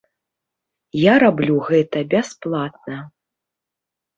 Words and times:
Я 0.99 1.13
раблю 1.23 1.55
гэта 1.69 1.97
бясплатна. 2.15 2.97